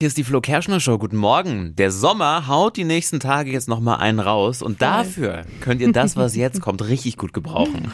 Hier 0.00 0.06
ist 0.06 0.16
die 0.16 0.22
Flo 0.22 0.40
Kerschner 0.40 0.78
Show. 0.78 0.96
Guten 0.96 1.16
Morgen. 1.16 1.74
Der 1.74 1.90
Sommer 1.90 2.46
haut 2.46 2.76
die 2.76 2.84
nächsten 2.84 3.18
Tage 3.18 3.50
jetzt 3.50 3.66
noch 3.66 3.80
mal 3.80 3.96
einen 3.96 4.20
raus 4.20 4.62
und 4.62 4.80
dafür 4.80 5.42
könnt 5.60 5.80
ihr 5.80 5.90
das, 5.90 6.14
was 6.14 6.36
jetzt 6.36 6.60
kommt, 6.60 6.86
richtig 6.86 7.16
gut 7.16 7.32
gebrauchen. 7.32 7.92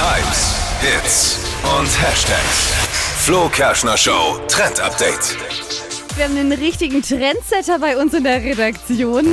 Hypes, 0.00 0.56
Hits 0.80 1.38
und 1.78 1.86
Hashtags. 2.02 2.72
Flo 3.18 3.48
Kerschner 3.50 3.96
Show 3.96 4.40
Trend 4.48 4.80
Update. 4.80 5.36
Wir 6.16 6.26
haben 6.26 6.36
einen 6.38 6.52
richtigen 6.52 7.02
Trendsetter 7.02 7.80
bei 7.80 7.96
uns 7.96 8.14
in 8.14 8.22
der 8.22 8.40
Redaktion. 8.42 9.26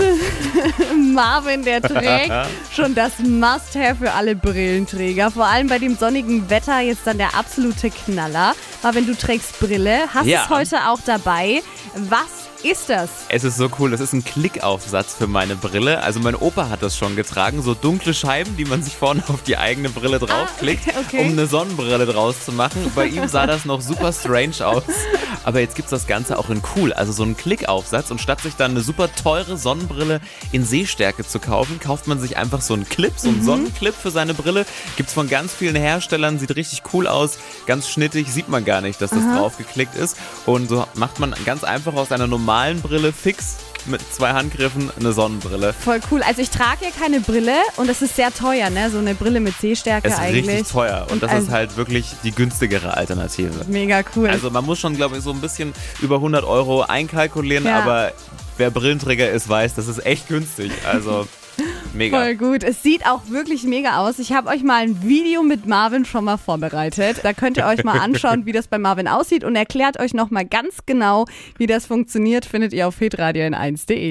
Marvin, 1.14 1.64
der 1.64 1.80
trägt 1.80 2.32
schon 2.76 2.96
das 2.96 3.20
Must-Have 3.20 3.98
für 3.98 4.12
alle 4.14 4.36
Brillenträger. 4.36 5.30
Vor 5.30 5.46
allem 5.46 5.68
bei 5.68 5.78
dem 5.78 5.96
sonnigen 5.96 6.50
Wetter 6.50 6.80
jetzt 6.80 7.02
dann 7.06 7.20
der 7.20 7.36
absolute 7.36 7.92
Knaller. 7.92 8.56
Marvin, 8.82 9.06
du 9.06 9.16
trägst 9.16 9.60
Brille, 9.60 10.06
hast 10.12 10.26
Ja. 10.26 10.44
es 10.46 10.50
heute 10.50 10.88
auch 10.88 11.00
dabei. 11.06 11.62
Was 11.96 12.50
ist 12.64 12.90
das? 12.90 13.10
Es 13.30 13.44
ist 13.44 13.58
so 13.58 13.70
cool, 13.80 13.90
das 13.92 14.00
ist 14.02 14.14
ein 14.14 14.24
Klickaufsatz 14.24 15.16
für 15.16 15.26
meine 15.28 15.56
Brille. 15.56 16.02
Also 16.04 16.20
mein 16.20 16.36
Opa 16.36 16.70
hat 16.70 16.82
das 16.84 16.96
schon 16.98 17.16
getragen, 17.16 17.62
so 17.64 17.74
dunkle 17.74 18.14
Scheiben, 18.14 18.56
die 18.56 18.66
man 18.66 18.82
sich 18.84 18.96
vorne 18.96 19.24
auf 19.28 19.42
die 19.44 19.58
eigene 19.58 19.90
Brille 19.90 20.20
draufklickt, 20.20 20.84
Ah, 20.96 21.00
okay. 21.06 21.22
um 21.26 21.32
eine 21.32 21.48
Sonnenbrille 21.48 22.06
draus 22.06 22.46
zu 22.46 22.52
machen. 22.52 22.92
Bei 22.96 23.06
ihm 23.08 23.28
sah 23.28 23.46
das 23.48 23.66
noch 23.66 23.82
super 23.82 24.12
strange 24.14 24.66
aus. 24.66 24.84
Aber 25.44 25.60
jetzt 25.60 25.76
gibt's 25.76 25.92
das 25.92 26.08
Ganze 26.08 26.38
auch 26.38 26.50
in 26.50 26.62
cool, 26.76 26.94
also 26.94 27.12
so 27.12 27.24
einen 27.24 27.38
Klickaufsatz. 27.38 28.12
Und 28.12 28.22
statt 28.22 28.42
sich 28.42 28.56
dann 28.56 28.72
eine 28.72 28.82
super 28.82 29.14
teure 29.14 29.58
Sonnenbrille 29.58 30.22
in 30.52 30.66
Sehstärke 30.66 31.26
zu 31.26 31.40
kaufen, 31.40 31.80
kauft 31.80 32.08
man 32.08 32.20
sich 32.20 32.38
einfach 32.38 32.62
so 32.62 32.74
einen 32.74 32.88
Clip, 32.88 33.14
so 33.18 33.30
einen 33.30 33.44
Sonnenclip 33.44 33.96
für 33.96 34.12
seine 34.12 34.34
Brille. 34.34 34.66
Gibt's 34.98 35.14
von 35.14 35.30
ganz 35.30 35.54
vielen 35.54 35.76
Herstellern, 35.76 36.40
sieht 36.40 36.56
richtig 36.56 36.84
cool 36.94 37.08
aus, 37.08 37.38
ganz 37.66 37.90
schnittig, 37.90 38.32
sieht 38.32 38.50
man 38.50 38.66
gar 38.66 38.82
nicht, 38.82 39.02
dass 39.02 39.12
das 39.12 39.24
draufgeklickt 39.24 39.96
ist. 39.96 40.18
Und 40.46 40.70
so 40.70 40.86
macht 40.96 41.20
man 41.20 41.34
ganz 41.46 41.64
einfach 41.64 41.94
aus 41.94 42.12
einer 42.12 42.28
normalen 42.28 42.82
Brille 42.82 43.14
fix 43.14 43.58
mit 43.88 44.02
zwei 44.14 44.32
Handgriffen 44.34 44.90
eine 45.00 45.14
Sonnenbrille. 45.14 45.74
Voll 45.74 46.00
cool. 46.12 46.22
Also 46.24 46.42
ich 46.42 46.50
trage 46.50 46.86
ja 46.86 46.92
keine 46.98 47.20
Brille 47.22 47.56
und 47.78 47.88
das 47.90 48.02
ist 48.02 48.16
sehr 48.16 48.34
teuer, 48.34 48.70
ne? 48.70 48.90
So 48.90 48.98
eine 49.00 49.16
Brille 49.16 49.40
mit 49.40 49.56
Sehstärke 49.60 50.08
Es 50.08 50.14
ist 50.16 50.20
eigentlich. 50.20 50.48
richtig 50.48 50.68
teuer 50.72 51.08
und, 51.10 51.24
das 51.24 51.32
also, 51.32 51.48
ist 51.48 51.52
halt 51.52 51.78
wirklich 51.78 52.06
die 52.24 52.32
günstigere 52.32 52.96
Alternative. 52.96 53.66
mega 53.68 54.02
cool. 54.16 54.30
Also 54.30 54.50
man 54.50 54.66
muss 54.66 54.80
schon, 54.80 54.96
glaube 54.96 55.18
ich, 55.18 55.24
so 55.24 55.32
ein 55.32 55.42
bisschen 55.42 55.74
über 56.02 56.16
100 56.18 56.44
Euro 56.44 56.82
einkalkulieren, 56.84 57.66
Ja. 57.66 57.80
aber 57.82 58.12
wer 58.58 58.70
Brillenträger 58.72 59.30
ist, 59.30 59.50
weiß, 59.50 59.74
das 59.76 59.88
ist 59.88 60.06
echt 60.06 60.28
günstig. 60.28 60.72
Also 60.86 61.28
mega. 61.94 62.22
Voll 62.22 62.36
gut. 62.36 62.64
Es 62.64 62.84
sieht 62.84 63.06
auch 63.06 63.22
wirklich 63.30 63.64
mega 63.64 63.98
aus. 63.98 64.20
Ich 64.20 64.34
habe 64.34 64.50
euch 64.50 64.64
mal 64.64 64.84
ein 64.84 65.04
Video 65.04 65.44
mit 65.44 65.66
Marvin 65.66 66.06
schon 66.06 66.26
mal 66.26 66.38
vorbereitet. 66.38 67.20
Da 67.24 67.34
könnt 67.34 67.58
ihr 67.58 67.66
euch 67.66 67.84
mal 67.84 68.00
anschauen, 68.02 68.46
wie 68.46 68.52
das 68.52 68.68
bei 68.68 68.78
Marvin 68.78 69.08
aussieht 69.08 69.44
und 69.44 69.56
erklärt 69.56 70.00
euch 70.00 70.14
noch 70.14 70.32
mal 70.32 70.46
ganz 70.46 70.80
genau, 70.86 71.26
wie 71.58 71.68
das 71.68 71.86
funktioniert, 71.86 72.46
findet 72.46 72.74
ihr 72.74 72.88
auf 72.88 72.98
hitradio 72.98 73.46
in 73.46 73.56
1.de. 73.56 74.10